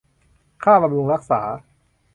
[0.63, 1.41] ค่าบำรุงรักษา